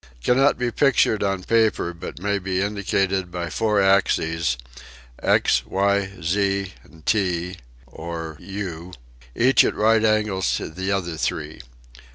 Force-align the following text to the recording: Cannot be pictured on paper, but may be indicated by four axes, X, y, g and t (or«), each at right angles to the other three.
Cannot 0.23 0.57
be 0.57 0.71
pictured 0.71 1.21
on 1.21 1.43
paper, 1.43 1.93
but 1.93 2.17
may 2.19 2.39
be 2.39 2.59
indicated 2.59 3.31
by 3.31 3.51
four 3.51 3.79
axes, 3.79 4.57
X, 5.21 5.63
y, 5.63 6.11
g 6.19 6.73
and 6.83 7.05
t 7.05 7.57
(or«), 7.85 8.35
each 9.35 9.63
at 9.63 9.75
right 9.75 10.03
angles 10.03 10.55
to 10.57 10.69
the 10.71 10.91
other 10.91 11.17
three. 11.17 11.61